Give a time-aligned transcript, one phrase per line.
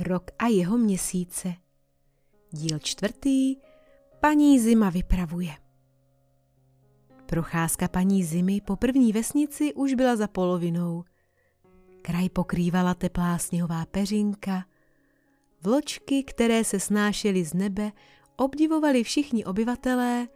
[0.00, 1.54] Rok a jeho měsíce.
[2.50, 3.56] Díl čtvrtý.
[4.20, 5.52] Paní Zima vypravuje.
[7.26, 11.04] Procházka paní Zimy po první vesnici už byla za polovinou.
[12.02, 14.64] Kraj pokrývala teplá sněhová peřinka.
[15.62, 17.92] Vločky, které se snášely z nebe,
[18.36, 20.28] obdivovali všichni obyvatelé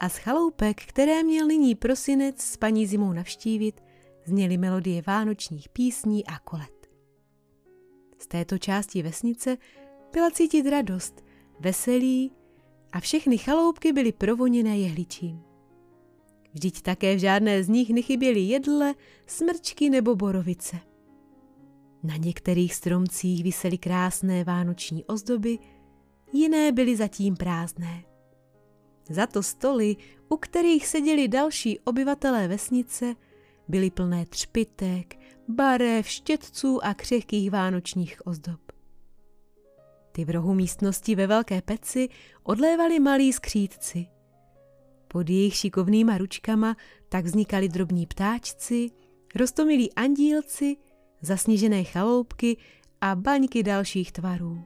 [0.00, 3.80] a z chaloupek, které měl nyní prosinec s paní Zimou navštívit,
[4.24, 6.77] zněly melodie vánočních písní a kolet.
[8.18, 9.56] Z této části vesnice
[10.12, 11.24] byla cítit radost,
[11.60, 12.32] veselí
[12.92, 15.42] a všechny chaloupky byly provoněné jehličím.
[16.52, 18.94] Vždyť také v žádné z nich nechyběly jedle,
[19.26, 20.76] smrčky nebo borovice.
[22.02, 25.58] Na některých stromcích visely krásné vánoční ozdoby,
[26.32, 28.04] jiné byly zatím prázdné.
[29.10, 29.96] Za to stoly,
[30.28, 33.14] u kterých seděli další obyvatelé vesnice,
[33.68, 35.16] byly plné třpitek,
[35.48, 38.60] barev, štětců a křehkých vánočních ozdob.
[40.12, 42.08] Ty v rohu místnosti ve velké peci
[42.42, 44.06] odlévali malí skřítci.
[45.08, 46.76] Pod jejich šikovnýma ručkama
[47.08, 48.90] tak vznikali drobní ptáčci,
[49.34, 50.76] rostomilí andílci,
[51.22, 52.56] zasněžené chaloupky
[53.00, 54.64] a baňky dalších tvarů.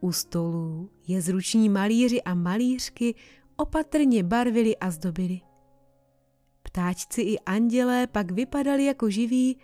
[0.00, 3.14] U stolů je zruční malíři a malířky
[3.56, 5.40] opatrně barvili a zdobili.
[6.74, 9.56] Ptáčci i andělé pak vypadali jako živí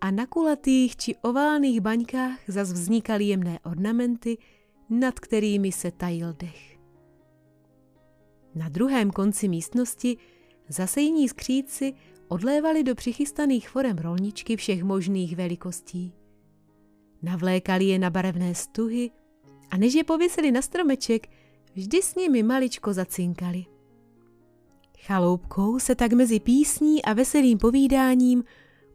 [0.00, 4.38] a na kulatých či oválných baňkách zas vznikaly jemné ornamenty,
[4.90, 6.78] nad kterými se tajil dech.
[8.54, 10.16] Na druhém konci místnosti
[10.68, 11.94] zase jiní skříci
[12.28, 16.12] odlévali do přichystaných forem rolničky všech možných velikostí.
[17.22, 19.10] Navlékali je na barevné stuhy
[19.70, 21.26] a než je pověsili na stromeček,
[21.74, 23.75] vždy s nimi maličko zacinkali.
[25.06, 28.44] Chaloupkou se tak mezi písní a veselým povídáním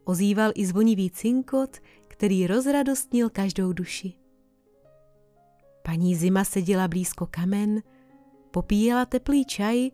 [0.04, 1.76] ozýval i zvonivý cinkot,
[2.08, 4.12] který rozradostnil každou duši.
[5.82, 7.82] Paní Zima seděla blízko kamen,
[8.50, 9.90] popíjela teplý čaj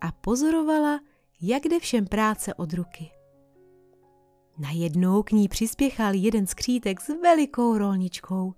[0.00, 1.00] a pozorovala,
[1.40, 3.10] jak jde všem práce od ruky.
[4.58, 8.54] Najednou k ní přispěchal jeden skřítek s velikou rolničkou.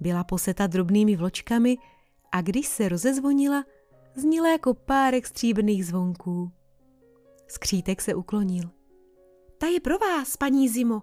[0.00, 1.76] Byla poseta drobnými vločkami
[2.32, 3.64] a když se rozezvonila,
[4.14, 6.52] zněla jako párek stříbrných zvonků.
[7.48, 8.70] Skřítek se uklonil.
[9.58, 11.02] Ta je pro vás, paní Zimo.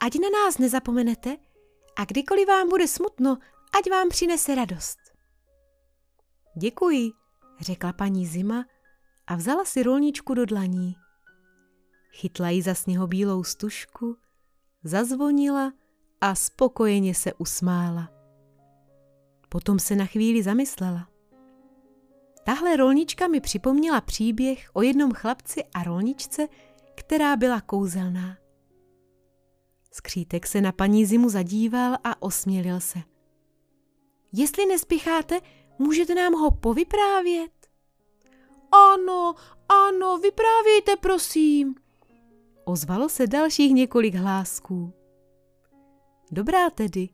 [0.00, 1.36] Ať na nás nezapomenete
[1.96, 3.38] a kdykoliv vám bude smutno,
[3.78, 4.98] ať vám přinese radost.
[6.56, 7.12] Děkuji,
[7.60, 8.64] řekla paní Zima
[9.26, 10.96] a vzala si rolničku do dlaní.
[12.10, 14.16] Chytla ji za sněhobílou stužku,
[14.84, 15.72] zazvonila
[16.20, 18.08] a spokojeně se usmála.
[19.48, 21.15] Potom se na chvíli zamyslela.
[22.46, 26.48] Tahle rolnička mi připomněla příběh o jednom chlapci a rolničce,
[26.94, 28.36] která byla kouzelná.
[29.92, 32.98] Skřítek se na paní Zimu zadíval a osmělil se.
[34.32, 35.40] Jestli nespěcháte,
[35.78, 37.68] můžete nám ho povyprávět?
[38.72, 39.34] Ano,
[39.68, 41.74] ano, vyprávějte, prosím.
[42.64, 44.92] Ozvalo se dalších několik hlásků.
[46.30, 47.08] Dobrá tedy,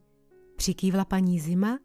[0.57, 1.79] přikývla paní Zima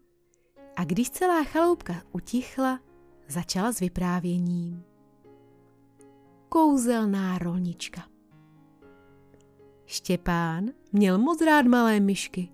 [0.76, 2.80] a když celá chaloupka utichla,
[3.28, 4.82] začala s vyprávěním.
[6.48, 8.08] Kouzelná rolnička
[9.90, 12.48] Štěpán měl moc rád malé myšky.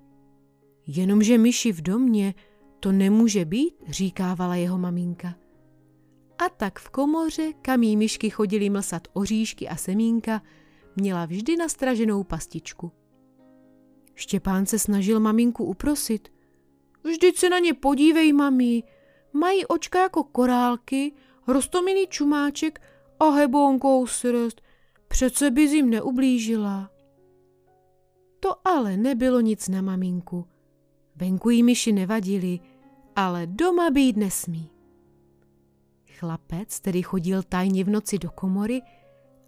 [0.87, 2.35] Jenomže myši v domě
[2.81, 5.35] to nemůže být, říkávala jeho maminka.
[6.39, 10.43] A tak v komoře, kam jí myšky chodili mlsat oříšky a semínka,
[10.97, 12.93] měla vždy nastraženou pastičku.
[14.15, 16.33] Štěpán se snažil maminku uprosit.
[17.05, 18.83] Vždyť se na ně podívej, mami,
[19.35, 21.13] Mají očka jako korálky,
[21.47, 22.81] rostomilý čumáček
[23.21, 24.61] a hebonkou srst.
[25.09, 26.91] Přece bys jim neublížila.
[28.41, 30.47] To ale nebylo nic na maminku.
[31.17, 32.61] Venku jí myši nevadili,
[33.17, 34.71] ale doma být nesmí.
[36.19, 38.83] Chlapec tedy chodil tajně v noci do komory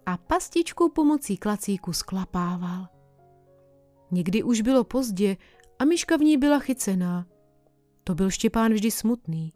[0.05, 2.87] a pastičku pomocí klacíku sklapával.
[4.11, 5.37] Někdy už bylo pozdě
[5.79, 7.25] a myška v ní byla chycená.
[8.03, 9.53] To byl Štěpán vždy smutný.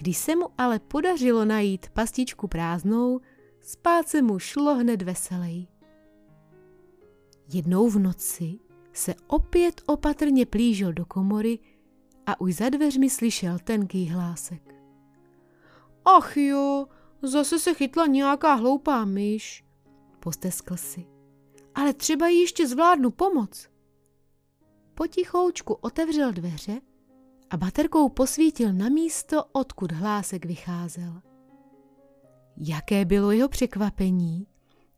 [0.00, 3.20] Když se mu ale podařilo najít pastičku prázdnou,
[3.60, 5.68] spát se mu šlo hned veselej.
[7.52, 8.58] Jednou v noci
[8.92, 11.58] se opět opatrně plížil do komory
[12.26, 14.74] a už za dveřmi slyšel tenký hlásek.
[16.04, 16.86] Ach jo,
[17.22, 19.64] zase se chytla nějaká hloupá myš,
[20.20, 21.06] posteskl si.
[21.74, 23.68] Ale třeba jí ještě zvládnu pomoc.
[24.94, 26.80] Potichoučku otevřel dveře
[27.50, 31.22] a baterkou posvítil na místo, odkud hlásek vycházel.
[32.56, 34.46] Jaké bylo jeho překvapení,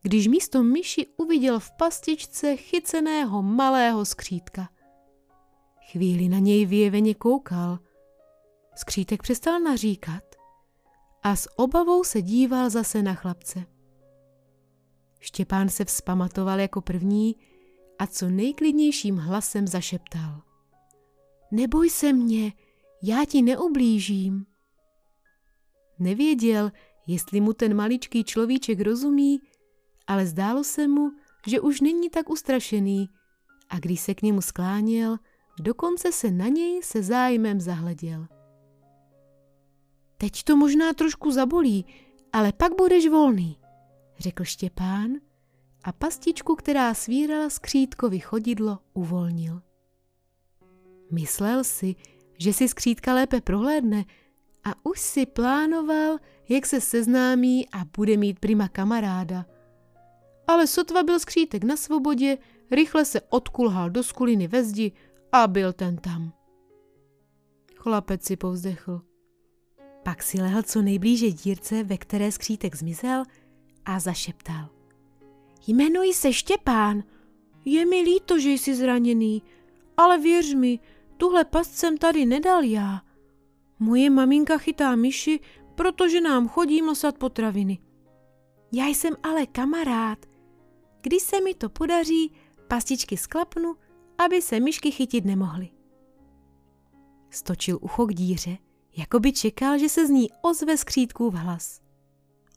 [0.02, 4.68] když místo myši uviděl v pastičce chyceného malého skřítka.
[5.90, 7.78] Chvíli na něj vyjeveně koukal.
[8.74, 10.24] Skřítek přestal naříkat
[11.22, 13.64] a s obavou se díval zase na chlapce.
[15.20, 17.36] Štěpán se vzpamatoval jako první
[17.98, 20.51] a co nejklidnějším hlasem zašeptal.
[21.52, 22.52] Neboj se mě,
[23.02, 24.46] já ti neublížím.
[25.98, 26.70] Nevěděl,
[27.06, 29.40] jestli mu ten maličký človíček rozumí,
[30.06, 31.10] ale zdálo se mu,
[31.46, 33.08] že už není tak ustrašený
[33.68, 35.16] a když se k němu skláněl,
[35.60, 38.26] dokonce se na něj se zájmem zahleděl.
[40.18, 41.86] Teď to možná trošku zabolí,
[42.32, 43.58] ale pak budeš volný,
[44.18, 45.10] řekl Štěpán
[45.84, 49.62] a pastičku, která svírala skřítkovi chodidlo, uvolnil.
[51.12, 51.94] Myslel si,
[52.38, 54.04] že si skřítka lépe prohlédne
[54.64, 56.18] a už si plánoval,
[56.48, 59.46] jak se seznámí a bude mít prima kamaráda.
[60.46, 62.38] Ale sotva byl skřítek na svobodě,
[62.70, 64.92] rychle se odkulhal do skuliny ve zdi
[65.32, 66.32] a byl ten tam.
[67.76, 69.02] Chlapec si povzdechl.
[70.02, 73.24] Pak si lehl co nejblíže dírce, ve které skřítek zmizel
[73.84, 74.68] a zašeptal.
[75.66, 77.02] Jmenuji se Štěpán.
[77.64, 79.42] Je mi líto, že jsi zraněný,
[79.96, 80.78] ale věř mi,
[81.16, 83.02] tuhle past jsem tady nedal já.
[83.78, 85.40] Moje maminka chytá myši,
[85.74, 87.78] protože nám chodí mlsat potraviny.
[88.72, 90.18] Já jsem ale kamarád.
[91.00, 92.32] Když se mi to podaří,
[92.68, 93.76] pastičky sklapnu,
[94.18, 95.70] aby se myšky chytit nemohly.
[97.30, 98.58] Stočil ucho k díře,
[98.96, 101.80] jako by čekal, že se z ní ozve skřítkův hlas.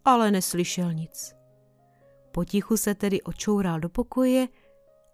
[0.06, 1.36] Ale neslyšel nic.
[2.32, 4.48] Potichu se tedy očoural do pokoje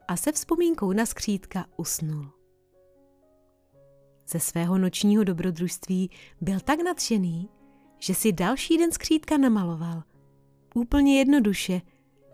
[0.08, 2.41] a se vzpomínkou na skřítka usnul.
[4.32, 6.10] Ze svého nočního dobrodružství
[6.42, 7.50] byl tak nadšený,
[8.00, 10.04] že si další den skřítka namaloval.
[10.76, 11.82] Úplně jednoduše,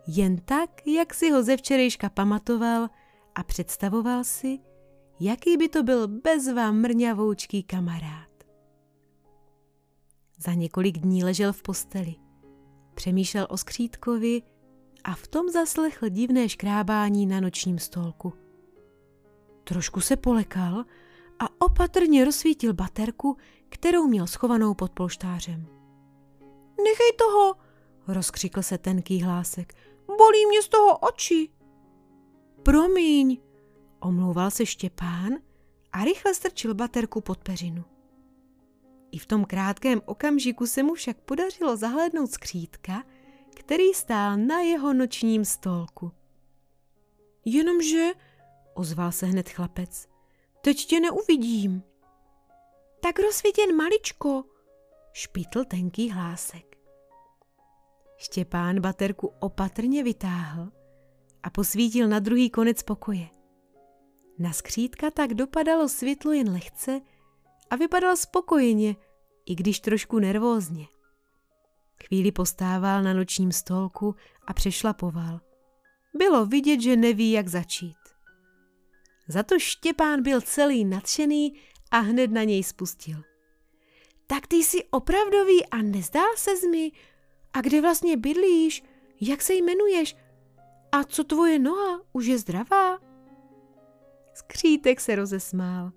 [0.07, 2.89] jen tak, jak si ho ze včerejška pamatoval
[3.35, 4.59] a představoval si,
[5.19, 8.29] jaký by to byl bezvá mrňavoučký kamarád.
[10.39, 12.15] Za několik dní ležel v posteli.
[12.93, 14.41] Přemýšlel o skřítkovi
[15.03, 18.33] a v tom zaslechl divné škrábání na nočním stolku.
[19.63, 20.85] Trošku se polekal
[21.39, 23.37] a opatrně rozsvítil baterku,
[23.69, 25.67] kterou měl schovanou pod polštářem.
[26.83, 27.55] Nechej toho,
[28.07, 29.73] rozkřikl se tenký hlásek.
[30.07, 31.49] Bolí mě z toho oči.
[32.63, 33.37] Promiň,
[33.99, 35.33] omlouval se Štěpán
[35.91, 37.83] a rychle strčil baterku pod peřinu.
[39.11, 43.03] I v tom krátkém okamžiku se mu však podařilo zahlédnout skřítka,
[43.55, 46.11] který stál na jeho nočním stolku.
[47.45, 48.11] Jenomže,
[48.73, 50.07] ozval se hned chlapec,
[50.67, 51.83] teď tě neuvidím.
[53.01, 54.43] Tak rozsvítěn maličko,
[55.13, 56.77] špitl tenký hlásek.
[58.17, 60.71] Štěpán baterku opatrně vytáhl
[61.43, 63.27] a posvítil na druhý konec pokoje.
[64.39, 67.01] Na skřítka tak dopadalo světlo jen lehce
[67.69, 68.95] a vypadal spokojeně,
[69.45, 70.85] i když trošku nervózně.
[72.07, 74.15] Chvíli postával na nočním stolku
[74.47, 75.39] a přešlapoval.
[76.13, 77.96] Bylo vidět, že neví, jak začít.
[79.27, 81.53] Za to Štěpán byl celý nadšený
[81.91, 83.21] a hned na něj spustil.
[84.27, 86.91] Tak ty jsi opravdový a nezdál se mi?
[87.53, 88.83] A kde vlastně bydlíš?
[89.21, 90.15] Jak se jmenuješ?
[90.91, 92.01] A co tvoje noha?
[92.13, 92.99] Už je zdravá?
[94.33, 95.91] Skřítek se rozesmál.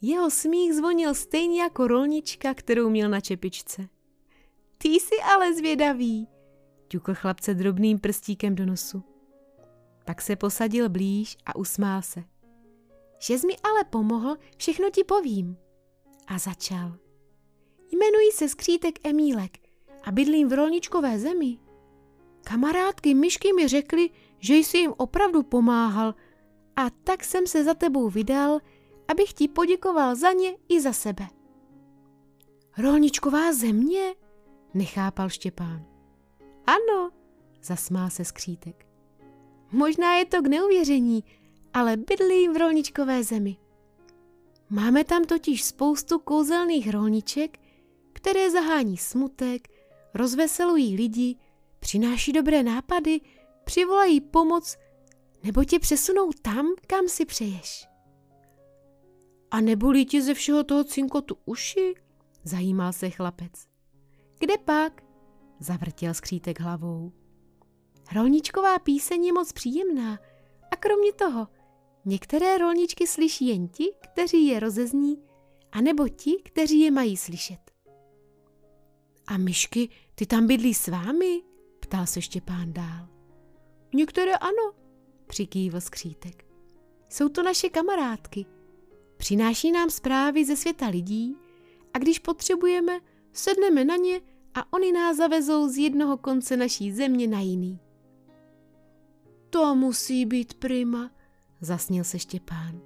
[0.00, 3.88] Jeho smích zvonil stejně jako rolnička, kterou měl na čepičce.
[4.78, 6.28] Ty jsi ale zvědavý,
[6.88, 9.02] ťukl chlapce drobným prstíkem do nosu.
[10.04, 12.31] Pak se posadil blíž a usmál se.
[13.22, 15.56] Že jsi mi ale pomohl, všechno ti povím.
[16.26, 16.92] A začal.
[17.92, 19.58] Jmenuji se Skřítek Emílek
[20.04, 21.58] a bydlím v rolničkové zemi.
[22.44, 26.14] Kamarádky myšky mi řekly, že jsi jim opravdu pomáhal
[26.76, 28.58] a tak jsem se za tebou vydal,
[29.08, 31.26] abych ti poděkoval za ně i za sebe.
[32.78, 34.14] Rolničková země?
[34.74, 35.86] Nechápal Štěpán.
[36.66, 37.10] Ano,
[37.62, 38.86] zasmál se skřítek.
[39.72, 41.24] Možná je to k neuvěření,
[41.74, 43.56] ale bydlím v rolničkové zemi.
[44.70, 47.58] Máme tam totiž spoustu kouzelných rolniček,
[48.12, 49.68] které zahání smutek,
[50.14, 51.36] rozveselují lidi,
[51.80, 53.20] přináší dobré nápady,
[53.64, 54.76] přivolají pomoc
[55.44, 57.88] nebo tě přesunou tam, kam si přeješ.
[59.50, 61.94] A nebolí ti ze všeho toho cinkotu uši?
[62.44, 63.68] Zajímal se chlapec.
[64.38, 65.02] Kde pak?
[65.60, 67.12] Zavrtěl skřítek hlavou.
[68.14, 70.18] Rolničková píseň je moc příjemná
[70.70, 71.48] a kromě toho,
[72.04, 75.22] některé rolničky slyší jen ti, kteří je rozezní,
[75.72, 77.58] anebo ti, kteří je mají slyšet.
[79.26, 81.42] A myšky, ty tam bydlí s vámi?
[81.80, 83.08] Ptal se Štěpán dál.
[83.94, 84.72] Některé ano,
[85.26, 86.44] přikývl skřítek.
[87.08, 88.46] Jsou to naše kamarádky.
[89.16, 91.36] Přináší nám zprávy ze světa lidí
[91.94, 93.00] a když potřebujeme,
[93.32, 94.20] sedneme na ně
[94.54, 97.80] a oni nás zavezou z jednoho konce naší země na jiný.
[99.50, 101.10] To musí být prima,
[101.62, 102.80] zasnil se Štěpán.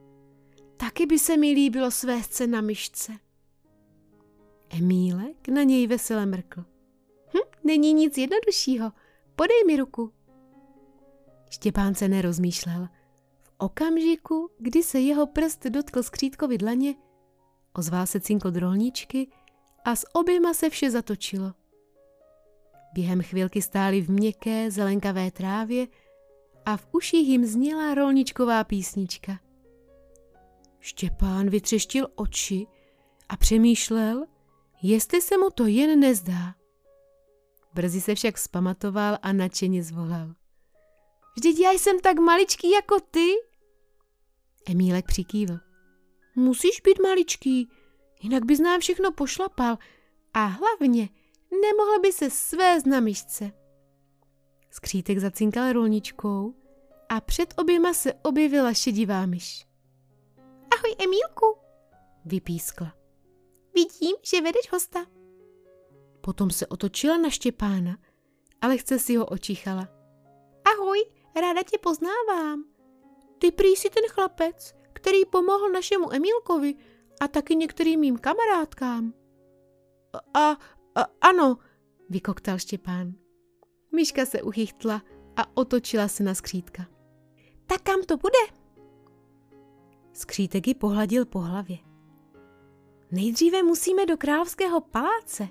[0.76, 3.12] Taky by se mi líbilo svést se na myšce.
[4.70, 6.64] Emílek na něj vesele mrkl.
[7.34, 8.92] Hm, není nic jednoduššího,
[9.36, 10.12] podej mi ruku.
[11.50, 12.88] Štěpán se nerozmýšlel.
[13.42, 16.94] V okamžiku, kdy se jeho prst dotkl skřítkovi dlaně,
[17.72, 19.28] ozval se cinko drolničky
[19.84, 21.52] a s oběma se vše zatočilo.
[22.92, 25.86] Během chvilky stáli v měkké, zelenkavé trávě
[26.66, 29.40] a v uších jim zněla rolničková písnička.
[30.80, 32.66] Štěpán vytřeštil oči
[33.28, 34.26] a přemýšlel,
[34.82, 36.54] jestli se mu to jen nezdá.
[37.74, 40.34] Brzy se však vzpamatoval a nadšeně zvolal.
[41.36, 43.32] Vždyť já jsem tak maličký jako ty.
[44.70, 45.58] Emílek přikývl.
[46.36, 47.68] Musíš být maličký,
[48.22, 49.78] jinak bys nám všechno pošlapal
[50.34, 51.08] a hlavně
[51.50, 53.65] nemohl by se své na myšce.
[54.76, 56.54] Skřítek zacinkal rolničkou
[57.08, 59.66] a před oběma se objevila šedivá myš.
[60.74, 61.58] Ahoj, Emílku,
[62.24, 62.94] vypískla.
[63.74, 65.06] Vidím, že vedeš hosta.
[66.20, 67.98] Potom se otočila na Štěpána,
[68.60, 69.88] ale chce si ho očichala.
[70.64, 71.04] Ahoj,
[71.40, 72.64] ráda tě poznávám.
[73.38, 76.74] Ty prý jsi ten chlapec, který pomohl našemu Emílkovi
[77.20, 79.14] a taky některým mým kamarádkám.
[80.34, 80.50] A,
[80.94, 81.58] a ano,
[82.08, 83.25] vykoktal Štěpán.
[83.96, 85.02] Myška se uchychtla
[85.36, 86.86] a otočila se na skřítka.
[87.66, 88.38] Tak kam to bude?
[90.12, 91.78] Skřítek ji pohladil po hlavě.
[93.10, 95.48] Nejdříve musíme do královského paláce.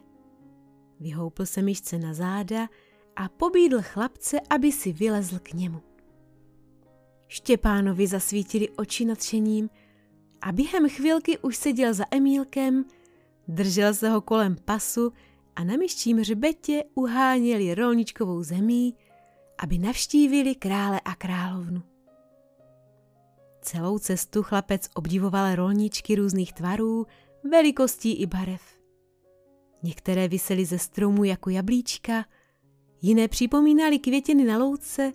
[0.99, 2.67] Vyhoupl se myšce na záda
[3.15, 5.81] a pobídl chlapce, aby si vylezl k němu.
[7.27, 9.69] Štěpánovi zasvítili oči nadšením
[10.41, 12.85] a během chvilky už seděl za Emílkem,
[13.47, 15.13] držel se ho kolem pasu
[15.55, 18.95] a na myščím hřbetě uháněli rolničkovou zemí,
[19.57, 21.83] aby navštívili krále a královnu.
[23.61, 27.05] Celou cestu chlapec obdivoval rolničky různých tvarů,
[27.51, 28.61] velikostí i barev.
[29.83, 32.25] Některé visely ze stromu jako jablíčka,
[33.01, 35.13] jiné připomínaly květiny na louce,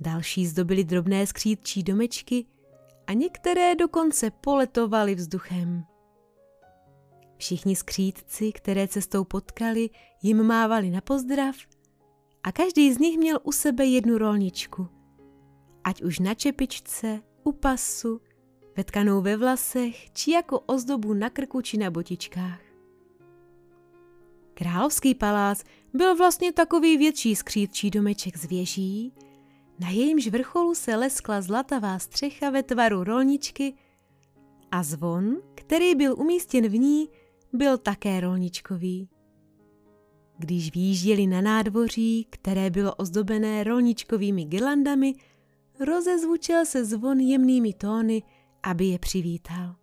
[0.00, 2.46] další zdobily drobné skřítčí domečky
[3.06, 5.84] a některé dokonce poletovaly vzduchem.
[7.36, 9.90] Všichni skřítci, které cestou potkali,
[10.22, 11.56] jim mávali na pozdrav
[12.42, 14.88] a každý z nich měl u sebe jednu rolničku.
[15.84, 18.20] Ať už na čepičce, u pasu,
[18.76, 22.60] vetkanou ve vlasech či jako ozdobu na krku či na botičkách.
[24.54, 25.64] Královský palác
[25.94, 29.12] byl vlastně takový větší skřítčí domeček z věží,
[29.78, 33.74] na jejímž vrcholu se leskla zlatavá střecha ve tvaru rolničky
[34.70, 37.08] a zvon, který byl umístěn v ní,
[37.56, 39.08] byl také rolničkový.
[40.38, 45.14] Když výjížděli na nádvoří, které bylo ozdobené rolničkovými girlandami,
[45.80, 48.22] rozezvučil se zvon jemnými tóny,
[48.62, 49.76] aby je přivítal.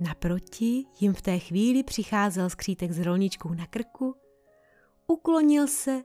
[0.00, 4.14] Naproti jim v té chvíli přicházel skřítek s rolničkou na krku,
[5.06, 6.02] uklonil se,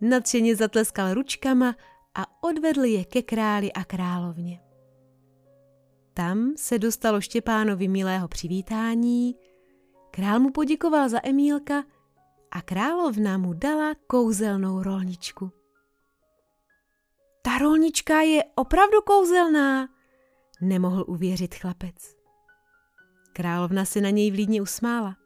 [0.00, 1.76] nadšeně zatleskal ručkama
[2.14, 4.60] a odvedl je ke králi a královně.
[6.14, 9.36] Tam se dostalo Štěpánovi milého přivítání,
[10.10, 11.84] král mu poděkoval za Emílka
[12.50, 15.52] a královna mu dala kouzelnou rolničku.
[17.42, 19.88] Ta rolnička je opravdu kouzelná,
[20.60, 22.16] nemohl uvěřit chlapec.
[23.32, 25.16] Královna se na něj vlídně usmála.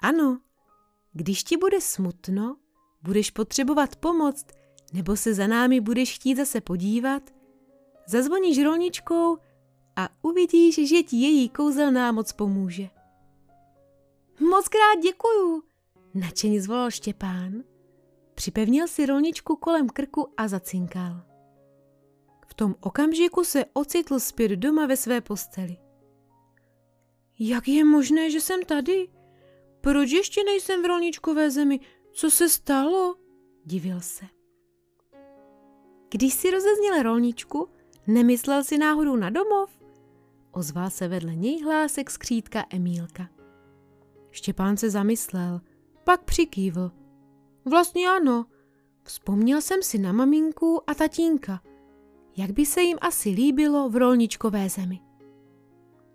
[0.00, 0.40] Ano,
[1.12, 2.56] když ti bude smutno,
[3.02, 4.46] budeš potřebovat pomoc,
[4.92, 7.22] nebo se za námi budeš chtít zase podívat,
[8.06, 9.38] zazvoníš rolničkou
[9.96, 12.88] a uvidíš, že ti její kouzelná moc pomůže.
[14.40, 15.62] Moc krát děkuju,
[16.14, 17.62] nadšeně zvolal Štěpán.
[18.34, 21.22] Připevnil si rolničku kolem krku a zacinkal.
[22.46, 25.76] V tom okamžiku se ocitl zpět doma ve své posteli.
[27.38, 29.08] Jak je možné, že jsem tady?
[29.80, 31.80] Proč ještě nejsem v rolničkové zemi?
[32.12, 33.16] Co se stalo?
[33.64, 34.24] Divil se.
[36.10, 37.68] Když si rozezněl rolničku,
[38.06, 39.85] nemyslel si náhodou na domov?
[40.56, 43.28] Ozval se vedle něj hlásek skřítka Emílka.
[44.30, 45.60] Štěpán se zamyslel,
[46.04, 46.90] pak přikývl.
[47.64, 48.46] Vlastně ano,
[49.02, 51.62] vzpomněl jsem si na maminku a tatínka.
[52.36, 55.00] Jak by se jim asi líbilo v rolničkové zemi.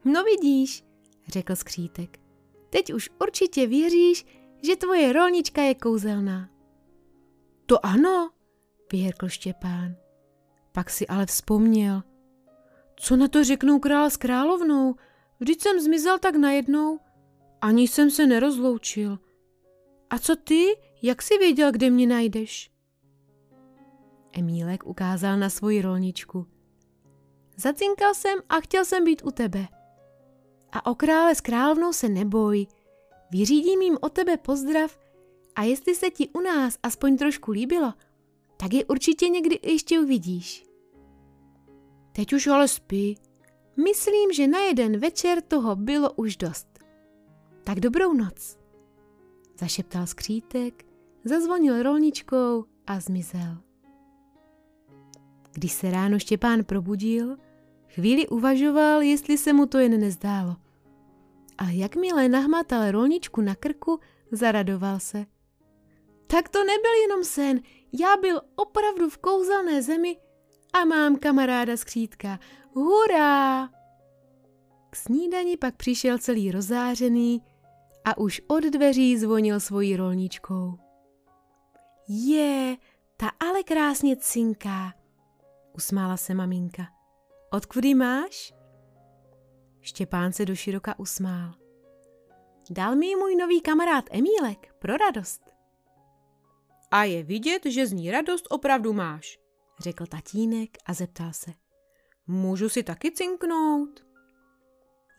[0.06, 0.86] No vidíš,
[1.28, 2.20] řekl skřítek.
[2.70, 4.26] Teď už určitě věříš,
[4.64, 6.50] že tvoje rolnička je kouzelná.
[7.66, 8.32] To ano,
[8.92, 9.96] vyhrkl Štěpán.
[10.72, 12.04] Pak si ale vzpomněl.
[13.02, 14.96] Co na to řeknou král s královnou?
[15.40, 17.00] Vždyť jsem zmizel tak najednou.
[17.62, 19.20] Ani jsem se nerozloučil.
[20.10, 20.66] A co ty?
[21.02, 22.72] Jak jsi věděl, kde mě najdeš?
[24.34, 26.48] Emílek ukázal na svoji rolničku.
[27.58, 29.68] Zacinkal jsem a chtěl jsem být u tebe.
[30.72, 32.68] A o krále s královnou se neboj.
[33.32, 35.00] Vyřídím jim o tebe pozdrav
[35.56, 37.94] a jestli se ti u nás aspoň trošku líbilo,
[38.58, 40.71] tak je určitě někdy ještě uvidíš.
[42.12, 43.18] Teď už ale spí.
[43.84, 46.68] Myslím, že na jeden večer toho bylo už dost.
[47.64, 48.58] Tak dobrou noc.
[49.60, 50.86] Zašeptal skřítek,
[51.26, 53.58] zazvonil rolničkou a zmizel.
[55.52, 57.38] Když se ráno Štěpán probudil,
[57.88, 60.56] chvíli uvažoval, jestli se mu to jen nezdálo.
[61.58, 64.00] Ale jakmile nahmatal rolničku na krku,
[64.32, 65.26] zaradoval se.
[66.28, 67.60] Tak to nebyl jenom sen,
[68.00, 70.18] já byl opravdu v kouzelné zemi
[70.74, 72.40] a mám kamaráda skřítka.
[72.74, 73.70] Hurá!
[74.90, 77.42] K snídani pak přišel celý rozářený
[78.06, 80.78] a už od dveří zvonil svojí rolničkou.
[82.08, 82.78] Je,
[83.18, 84.94] ta ale krásně cinká,
[85.74, 86.84] usmála se maminka.
[87.52, 88.54] Odkudy máš?
[89.82, 91.54] Štěpán se do široka usmál.
[92.70, 95.42] Dal mi můj nový kamarád Emílek pro radost.
[96.92, 99.40] A je vidět, že z ní radost opravdu máš,
[99.82, 101.54] řekl tatínek a zeptal se.
[102.28, 104.06] Můžu si taky cinknout?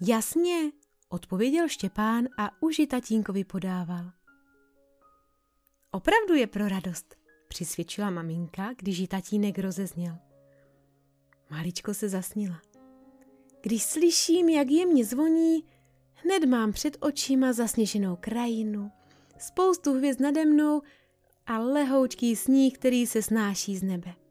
[0.01, 0.73] Jasně,
[1.09, 4.13] odpověděl Štěpán a už ji tatínkovi podával.
[5.91, 7.17] Opravdu je pro radost,
[7.49, 10.19] přisvědčila maminka, když ji tatínek rozezněl.
[11.51, 12.61] Maličko se zasnila.
[13.63, 15.65] Když slyším, jak jemně zvoní,
[16.15, 18.91] hned mám před očima zasněženou krajinu,
[19.39, 20.83] spoustu hvězd nade mnou
[21.47, 24.22] a lehoučký sníh, který se snáší z nebe.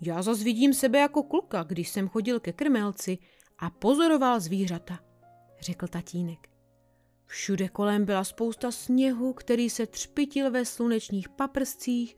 [0.00, 3.18] Já zas vidím sebe jako kluka, když jsem chodil ke krmelci
[3.58, 5.00] a pozoroval zvířata,
[5.60, 6.48] řekl tatínek.
[7.26, 12.16] Všude kolem byla spousta sněhu, který se třpitil ve slunečních paprscích,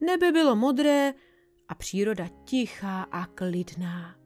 [0.00, 1.14] nebe bylo modré
[1.68, 4.16] a příroda tichá a klidná.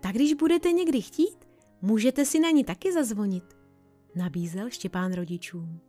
[0.00, 1.48] Tak když budete někdy chtít,
[1.82, 3.44] můžete si na ní taky zazvonit,
[4.14, 5.80] nabízel Štěpán rodičům.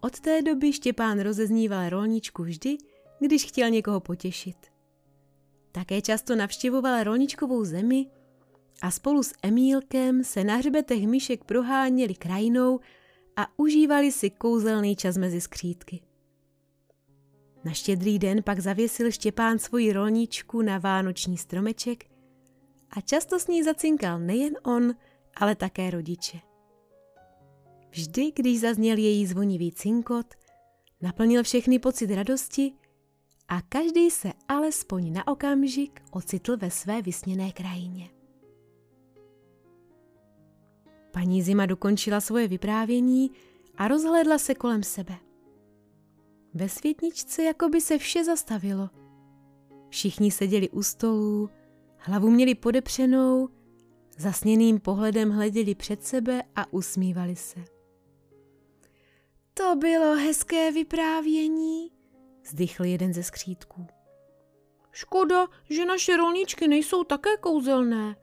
[0.00, 2.76] Od té doby Štěpán rozezníval rolničku vždy,
[3.22, 4.56] když chtěl někoho potěšit.
[5.72, 8.06] Také často navštěvoval rolničkovou zemi
[8.82, 12.80] a spolu s Emílkem se na hřbetech myšek proháněli krajinou
[13.36, 16.00] a užívali si kouzelný čas mezi skřítky.
[17.64, 22.04] Na štědrý den pak zavěsil Štěpán svoji rolničku na vánoční stromeček
[22.90, 24.94] a často s ní zacinkal nejen on,
[25.36, 26.38] ale také rodiče.
[27.90, 30.26] Vždy, když zazněl její zvonivý cinkot,
[31.00, 32.72] naplnil všechny pocit radosti
[33.52, 38.10] a každý se alespoň na okamžik ocitl ve své vysněné krajině.
[41.10, 43.30] Paní Zima dokončila svoje vyprávění
[43.76, 45.14] a rozhlédla se kolem sebe.
[46.54, 48.90] Ve světničce jako by se vše zastavilo.
[49.88, 51.50] Všichni seděli u stolů,
[51.96, 53.48] hlavu měli podepřenou,
[54.18, 57.64] zasněným pohledem hleděli před sebe a usmívali se.
[59.54, 62.01] To bylo hezké vyprávění,
[62.46, 63.86] zdychl jeden ze skřítků.
[64.90, 68.16] Škoda, že naše rolničky nejsou také kouzelné,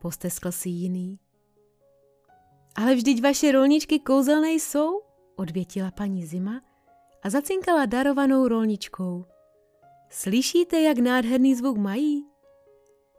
[0.00, 1.18] posteskl si jiný.
[2.76, 5.00] Ale vždyť vaše rolničky kouzelné jsou,
[5.36, 6.60] odvětila paní Zima
[7.22, 9.24] a zacinkala darovanou rolničkou.
[10.10, 12.26] Slyšíte, jak nádherný zvuk mají?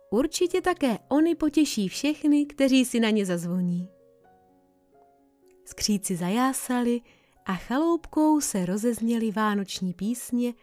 [0.10, 3.90] Určitě také oni potěší všechny, kteří si na ně zazvoní.
[5.66, 7.02] Skříci zajásali
[7.46, 10.54] a chaloupkou se rozezněly vánoční písně,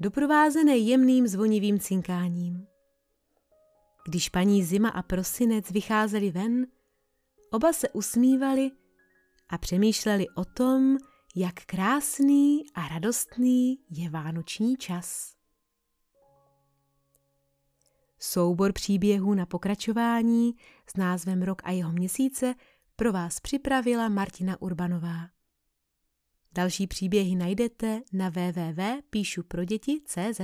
[0.00, 2.66] doprovázené jemným zvonivým cinkáním.
[4.08, 6.66] Když paní Zima a prosinec vycházeli ven,
[7.50, 8.70] oba se usmívali
[9.48, 10.96] a přemýšleli o tom,
[11.36, 15.34] jak krásný a radostný je vánoční čas.
[18.18, 20.54] Soubor příběhů na pokračování
[20.86, 22.54] s názvem Rok a jeho měsíce
[22.96, 25.37] pro vás připravila Martina Urbanová.
[26.58, 30.40] Další příběhy najdete na www.píšuproděti.cz.